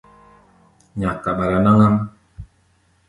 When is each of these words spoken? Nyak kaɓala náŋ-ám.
Nyak 0.99 1.17
kaɓala 1.23 1.57
náŋ-ám. 1.65 1.95